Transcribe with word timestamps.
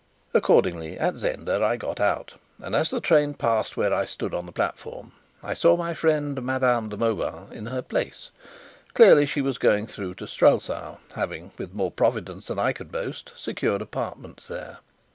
Accordingly 0.33 0.97
at 0.97 1.17
Zenda 1.17 1.63
I 1.63 1.77
got 1.77 1.99
out, 1.99 2.33
and 2.59 2.75
as 2.75 2.89
the 2.89 2.99
train 2.99 3.35
passed 3.35 3.77
where 3.77 3.93
I 3.93 4.05
stood 4.05 4.33
on 4.33 4.47
the 4.47 4.51
platform, 4.51 5.11
I 5.43 5.53
saw 5.53 5.77
my 5.77 5.93
friend 5.93 6.41
Madame 6.41 6.89
de 6.89 6.97
Mauban 6.97 7.51
in 7.53 7.67
her 7.67 7.83
place; 7.83 8.31
clearly 8.95 9.27
she 9.27 9.41
was 9.41 9.59
going 9.59 9.85
through 9.85 10.15
to 10.15 10.25
Strelsau, 10.25 10.97
having, 11.13 11.51
with 11.59 11.75
more 11.75 11.91
providence 11.91 12.47
than 12.47 12.57
I 12.57 12.73
could 12.73 12.91
boast, 12.91 13.31
secured 13.35 13.83
apartments 13.83 14.47
there. 14.47 14.79